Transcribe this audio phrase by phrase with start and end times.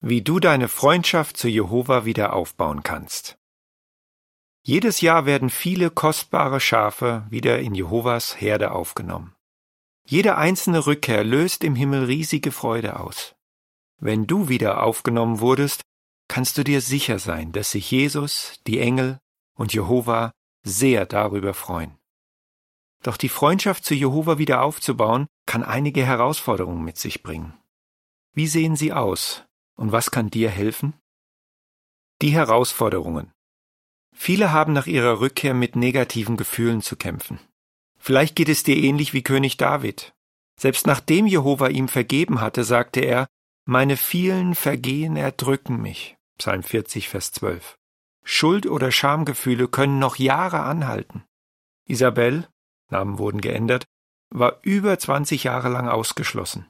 [0.00, 3.36] Wie du deine Freundschaft zu Jehova wieder aufbauen kannst.
[4.62, 9.34] Jedes Jahr werden viele kostbare Schafe wieder in Jehovas Herde aufgenommen.
[10.04, 13.34] Jede einzelne Rückkehr löst im Himmel riesige Freude aus.
[13.98, 15.82] Wenn du wieder aufgenommen wurdest,
[16.28, 19.18] kannst du dir sicher sein, dass sich Jesus, die Engel
[19.54, 20.30] und Jehova
[20.62, 21.98] sehr darüber freuen.
[23.02, 27.54] Doch die Freundschaft zu Jehova wieder aufzubauen, kann einige Herausforderungen mit sich bringen.
[28.32, 29.47] Wie sehen sie aus
[29.78, 30.94] und was kann dir helfen?
[32.20, 33.32] Die Herausforderungen.
[34.14, 37.38] Viele haben nach ihrer Rückkehr mit negativen Gefühlen zu kämpfen.
[37.98, 40.12] Vielleicht geht es dir ähnlich wie König David.
[40.58, 43.28] Selbst nachdem Jehova ihm vergeben hatte, sagte er,
[43.64, 46.16] meine vielen Vergehen erdrücken mich.
[46.38, 47.76] Psalm 40, Vers 12.
[48.24, 51.24] Schuld- oder Schamgefühle können noch Jahre anhalten.
[51.86, 52.48] Isabel,
[52.90, 53.84] Namen wurden geändert,
[54.30, 56.66] war über 20 Jahre lang ausgeschlossen.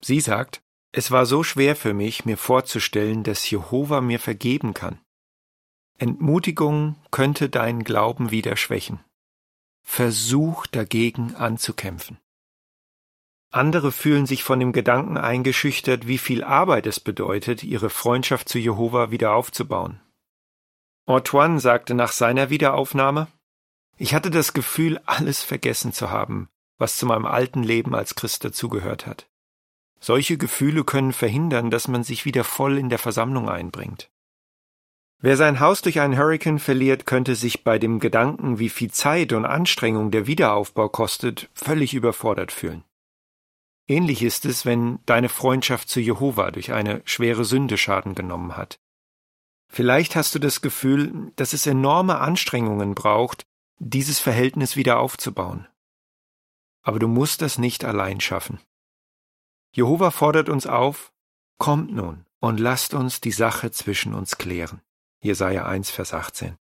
[0.00, 0.63] Sie sagt,
[0.96, 5.00] es war so schwer für mich, mir vorzustellen, dass Jehova mir vergeben kann.
[5.98, 9.00] Entmutigung könnte deinen Glauben wieder schwächen.
[9.82, 12.18] Versuch dagegen anzukämpfen.
[13.50, 18.60] Andere fühlen sich von dem Gedanken eingeschüchtert, wie viel Arbeit es bedeutet, ihre Freundschaft zu
[18.60, 20.00] Jehova wieder aufzubauen.
[21.06, 23.26] Antoine sagte nach seiner Wiederaufnahme,
[23.96, 28.44] ich hatte das Gefühl, alles vergessen zu haben, was zu meinem alten Leben als Christ
[28.44, 29.28] dazugehört hat.
[30.04, 34.10] Solche Gefühle können verhindern, dass man sich wieder voll in der Versammlung einbringt.
[35.22, 39.32] Wer sein Haus durch einen Hurrikan verliert, könnte sich bei dem Gedanken, wie viel Zeit
[39.32, 42.84] und Anstrengung der Wiederaufbau kostet, völlig überfordert fühlen.
[43.88, 48.78] Ähnlich ist es, wenn deine Freundschaft zu Jehova durch eine schwere Sünde Schaden genommen hat.
[49.68, 53.46] Vielleicht hast du das Gefühl, dass es enorme Anstrengungen braucht,
[53.78, 55.66] dieses Verhältnis wieder aufzubauen.
[56.82, 58.60] Aber du musst das nicht allein schaffen.
[59.74, 61.12] Jehova fordert uns auf,
[61.58, 64.80] kommt nun und lasst uns die Sache zwischen uns klären.
[65.20, 66.56] Jesaja 1, Vers 18.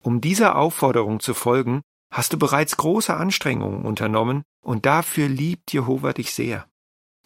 [0.00, 1.82] Um dieser Aufforderung zu folgen,
[2.12, 6.68] hast du bereits große Anstrengungen unternommen und dafür liebt Jehova dich sehr.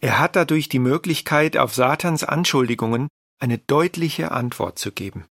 [0.00, 3.08] Er hat dadurch die Möglichkeit, auf Satans Anschuldigungen
[3.38, 5.26] eine deutliche Antwort zu geben.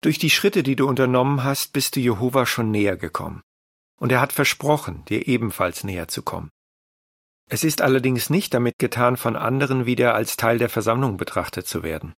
[0.00, 3.42] Durch die Schritte, die du unternommen hast, bist du Jehova schon näher gekommen.
[3.98, 6.48] Und er hat versprochen, dir ebenfalls näher zu kommen.
[7.52, 11.82] Es ist allerdings nicht damit getan, von anderen wieder als Teil der Versammlung betrachtet zu
[11.82, 12.14] werden.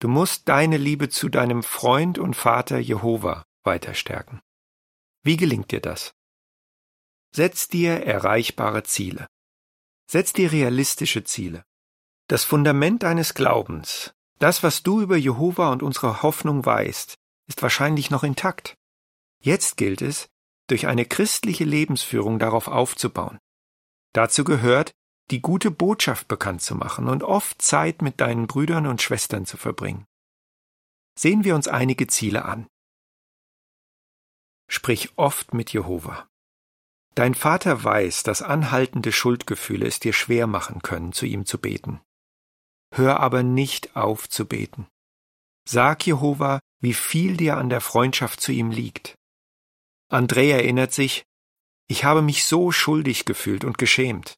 [0.00, 4.40] Du musst deine Liebe zu deinem Freund und Vater Jehova weiter stärken.
[5.22, 6.12] Wie gelingt dir das?
[7.30, 9.28] Setz dir erreichbare Ziele.
[10.10, 11.62] Setz dir realistische Ziele.
[12.26, 17.14] Das Fundament deines Glaubens, das, was du über Jehova und unsere Hoffnung weißt,
[17.46, 18.74] ist wahrscheinlich noch intakt.
[19.40, 20.26] Jetzt gilt es,
[20.66, 23.38] durch eine christliche Lebensführung darauf aufzubauen.
[24.14, 24.92] Dazu gehört,
[25.30, 29.56] die gute Botschaft bekannt zu machen und oft Zeit mit deinen Brüdern und Schwestern zu
[29.56, 30.06] verbringen.
[31.18, 32.66] Sehen wir uns einige Ziele an.
[34.68, 36.28] Sprich oft mit Jehova.
[37.14, 42.00] Dein Vater weiß, dass anhaltende Schuldgefühle es dir schwer machen können, zu ihm zu beten.
[42.92, 44.86] Hör aber nicht auf zu beten.
[45.68, 49.14] Sag Jehova, wie viel dir an der Freundschaft zu ihm liegt.
[50.12, 51.24] André erinnert sich,
[51.86, 54.34] ich habe mich so schuldig gefühlt und geschämt.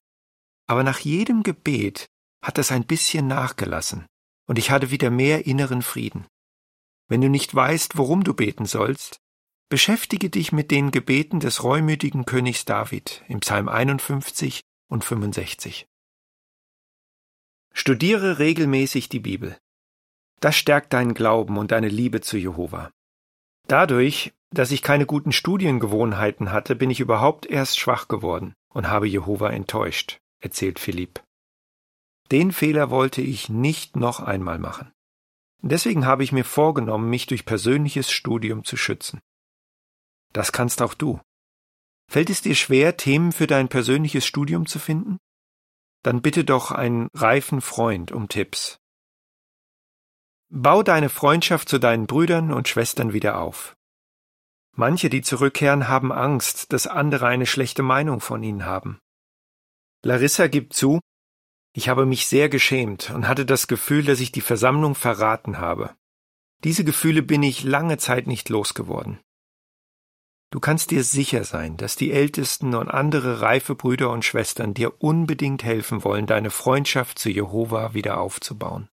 [0.67, 2.07] Aber nach jedem Gebet
[2.43, 4.07] hat das ein bisschen nachgelassen,
[4.47, 6.27] und ich hatte wieder mehr inneren Frieden.
[7.09, 9.19] Wenn du nicht weißt, worum du beten sollst,
[9.69, 15.87] beschäftige dich mit den Gebeten des reumütigen Königs David im Psalm 51 und 65.
[17.73, 19.59] Studiere regelmäßig die Bibel.
[20.41, 22.91] Das stärkt deinen Glauben und deine Liebe zu Jehova.
[23.69, 29.09] Dadurch dass ich keine guten Studiengewohnheiten hatte, bin ich überhaupt erst schwach geworden und habe
[29.09, 31.23] Jehova enttäuscht, erzählt Philipp.
[32.31, 34.93] Den Fehler wollte ich nicht noch einmal machen.
[35.63, 39.21] Deswegen habe ich mir vorgenommen, mich durch persönliches Studium zu schützen.
[40.33, 41.21] Das kannst auch du.
[42.09, 45.19] Fällt es dir schwer, Themen für dein persönliches Studium zu finden?
[46.03, 48.79] Dann bitte doch einen reifen Freund um Tipps.
[50.49, 53.75] Bau deine Freundschaft zu deinen Brüdern und Schwestern wieder auf.
[54.79, 58.99] Manche, die zurückkehren, haben Angst, dass andere eine schlechte Meinung von ihnen haben.
[60.03, 61.01] Larissa gibt zu,
[61.73, 65.97] ich habe mich sehr geschämt und hatte das Gefühl, dass ich die Versammlung verraten habe.
[66.63, 69.19] Diese Gefühle bin ich lange Zeit nicht losgeworden.
[70.51, 75.03] Du kannst dir sicher sein, dass die Ältesten und andere reife Brüder und Schwestern dir
[75.03, 78.89] unbedingt helfen wollen, deine Freundschaft zu Jehova wieder aufzubauen.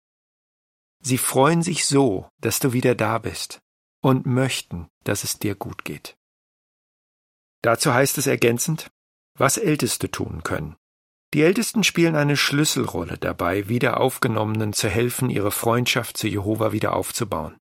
[1.01, 3.61] Sie freuen sich so, dass du wieder da bist
[4.01, 6.17] und möchten, dass es dir gut geht.
[7.63, 8.91] Dazu heißt es ergänzend,
[9.35, 10.77] was Älteste tun können.
[11.35, 17.59] Die Ältesten spielen eine Schlüsselrolle dabei, Wiederaufgenommenen zu helfen, ihre Freundschaft zu Jehova wieder aufzubauen.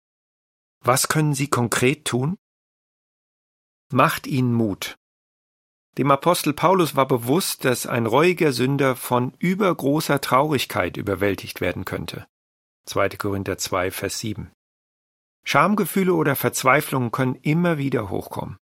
[0.83, 2.39] Was können sie konkret tun?
[3.93, 4.97] Macht ihnen Mut.
[5.99, 12.27] Dem Apostel Paulus war bewusst, dass ein reuiger Sünder von übergroßer Traurigkeit überwältigt werden könnte.
[12.87, 13.11] 2.
[13.11, 14.53] Korinther 2, Vers 7.
[15.45, 18.59] Schamgefühle oder Verzweiflung können immer wieder hochkommen.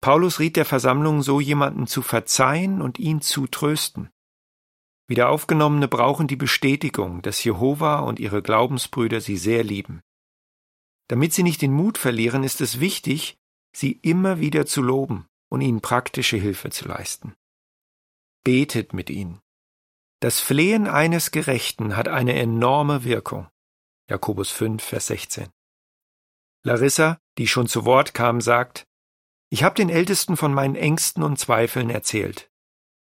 [0.00, 4.10] Paulus riet der Versammlung, so jemanden zu verzeihen und ihn zu trösten.
[5.08, 10.00] Wiederaufgenommene brauchen die Bestätigung, dass Jehova und ihre Glaubensbrüder sie sehr lieben.
[11.08, 13.36] Damit sie nicht den Mut verlieren, ist es wichtig,
[13.74, 17.34] sie immer wieder zu loben und ihnen praktische Hilfe zu leisten.
[18.42, 19.40] Betet mit ihnen.
[20.20, 23.48] Das Flehen eines Gerechten hat eine enorme Wirkung.
[24.08, 25.48] Jakobus 5, Vers 16.
[26.66, 28.88] Larissa, die schon zu Wort kam, sagt,
[29.50, 32.50] ich habe den Ältesten von meinen Ängsten und Zweifeln erzählt.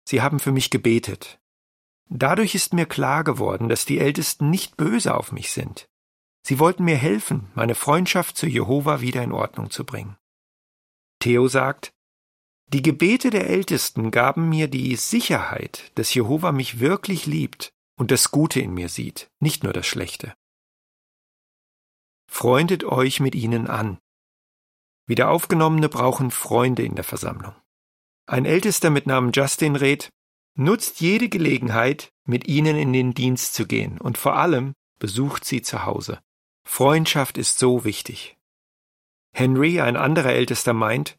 [0.08, 1.38] Sie haben für mich gebetet.
[2.08, 5.90] Dadurch ist mir klar geworden, dass die Ältesten nicht böse auf mich sind.
[6.42, 10.16] Sie wollten mir helfen, meine Freundschaft zu Jehova wieder in Ordnung zu bringen.
[11.18, 11.92] Theo sagt,
[12.68, 18.30] die Gebete der Ältesten gaben mir die Sicherheit, dass Jehova mich wirklich liebt und das
[18.30, 20.34] Gute in mir sieht, nicht nur das Schlechte.
[22.30, 23.98] Freundet euch mit ihnen an.
[25.06, 27.54] Wiederaufgenommene brauchen Freunde in der Versammlung.
[28.26, 30.10] Ein Ältester mit Namen Justin rät,
[30.56, 35.62] Nutzt jede Gelegenheit, mit ihnen in den Dienst zu gehen und vor allem besucht sie
[35.62, 36.20] zu Hause.
[36.66, 38.36] Freundschaft ist so wichtig.
[39.32, 41.16] Henry, ein anderer Ältester, meint,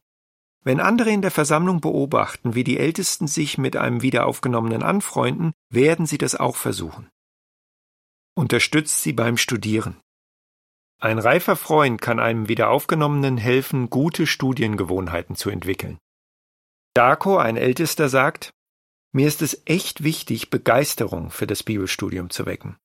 [0.64, 6.06] wenn andere in der Versammlung beobachten, wie die Ältesten sich mit einem Wiederaufgenommenen anfreunden, werden
[6.06, 7.10] sie das auch versuchen.
[8.36, 9.98] Unterstützt sie beim Studieren.
[11.04, 15.98] Ein reifer Freund kann einem Wiederaufgenommenen helfen, gute Studiengewohnheiten zu entwickeln.
[16.94, 18.52] Darko, ein Ältester, sagt,
[19.12, 22.78] mir ist es echt wichtig, Begeisterung für das Bibelstudium zu wecken.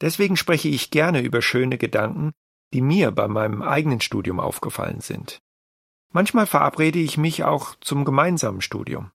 [0.00, 2.32] Deswegen spreche ich gerne über schöne Gedanken,
[2.74, 5.38] die mir bei meinem eigenen Studium aufgefallen sind.
[6.12, 9.12] Manchmal verabrede ich mich auch zum gemeinsamen Studium.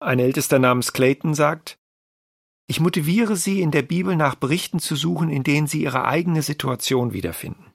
[0.00, 1.78] Ein Ältester namens Clayton sagt,
[2.66, 6.42] ich motiviere Sie, in der Bibel nach Berichten zu suchen, in denen Sie Ihre eigene
[6.42, 7.72] Situation wiederfinden.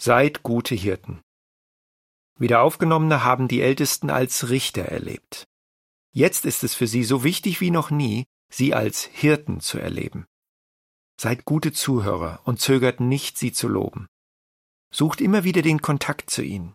[0.00, 1.20] Seid gute Hirten.
[2.38, 5.46] Wiederaufgenommene haben die Ältesten als Richter erlebt.
[6.12, 10.26] Jetzt ist es für sie so wichtig wie noch nie, sie als Hirten zu erleben.
[11.18, 14.06] Seid gute Zuhörer und zögert nicht, sie zu loben.
[14.92, 16.74] Sucht immer wieder den Kontakt zu ihnen.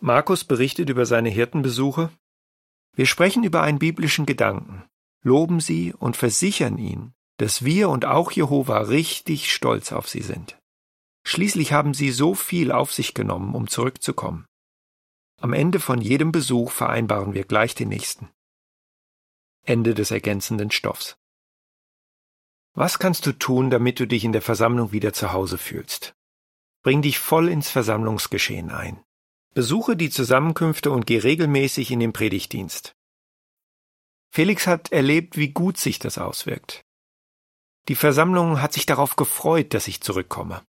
[0.00, 2.10] Markus berichtet über seine Hirtenbesuche.
[2.96, 4.82] Wir sprechen über einen biblischen Gedanken,
[5.22, 10.58] loben sie und versichern ihn, dass wir und auch Jehova richtig stolz auf sie sind.
[11.26, 14.46] Schließlich haben sie so viel auf sich genommen, um zurückzukommen.
[15.38, 18.30] Am Ende von jedem Besuch vereinbaren wir gleich den nächsten.
[19.62, 21.18] Ende des ergänzenden Stoffs.
[22.72, 26.14] Was kannst du tun, damit du dich in der Versammlung wieder zu Hause fühlst?
[26.82, 29.02] Bring dich voll ins Versammlungsgeschehen ein.
[29.56, 32.94] Besuche die Zusammenkünfte und geh regelmäßig in den Predigtdienst.
[34.30, 36.84] Felix hat erlebt, wie gut sich das auswirkt.
[37.88, 40.62] Die Versammlung hat sich darauf gefreut, dass ich zurückkomme.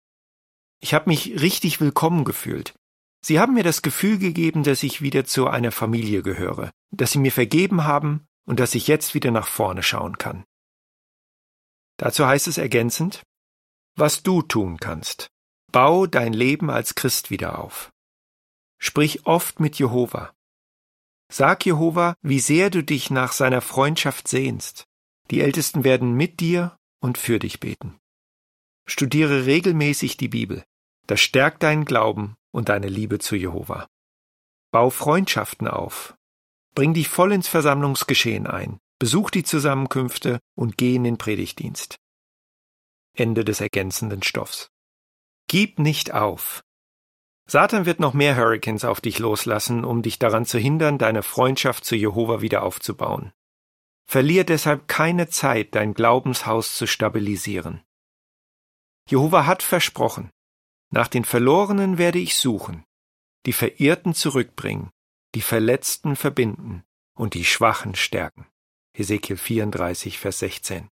[0.80, 2.76] Ich habe mich richtig willkommen gefühlt.
[3.24, 7.18] Sie haben mir das Gefühl gegeben, dass ich wieder zu einer Familie gehöre, dass Sie
[7.18, 10.44] mir vergeben haben und dass ich jetzt wieder nach vorne schauen kann.
[11.96, 13.24] Dazu heißt es ergänzend,
[13.96, 15.26] was du tun kannst.
[15.72, 17.90] Bau dein Leben als Christ wieder auf.
[18.78, 20.32] Sprich oft mit Jehova.
[21.32, 24.86] Sag Jehova, wie sehr du dich nach seiner Freundschaft sehnst.
[25.30, 27.98] Die Ältesten werden mit dir und für dich beten.
[28.86, 30.64] Studiere regelmäßig die Bibel.
[31.06, 33.88] Das stärkt deinen Glauben und deine Liebe zu Jehova.
[34.70, 36.16] Bau Freundschaften auf.
[36.74, 38.78] Bring dich voll ins Versammlungsgeschehen ein.
[38.98, 41.96] Besuch die Zusammenkünfte und geh in den Predigtdienst.
[43.14, 44.70] Ende des ergänzenden Stoffs.
[45.48, 46.62] Gib nicht auf.
[47.48, 51.84] Satan wird noch mehr Hurricanes auf dich loslassen, um dich daran zu hindern, deine Freundschaft
[51.84, 53.32] zu Jehova wieder aufzubauen.
[54.08, 57.82] Verlier deshalb keine Zeit, dein Glaubenshaus zu stabilisieren.
[59.08, 60.30] Jehova hat versprochen,
[60.90, 62.84] nach den Verlorenen werde ich suchen,
[63.46, 64.90] die Verirrten zurückbringen,
[65.34, 66.84] die Verletzten verbinden
[67.14, 68.46] und die Schwachen stärken.
[68.94, 70.88] Hesekiel 34, Vers 16.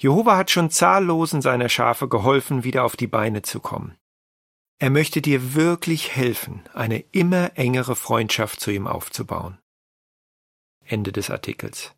[0.00, 3.96] Jehova hat schon zahllosen seiner Schafe geholfen, wieder auf die Beine zu kommen.
[4.78, 9.58] Er möchte dir wirklich helfen, eine immer engere Freundschaft zu ihm aufzubauen.
[10.84, 11.95] Ende des Artikels.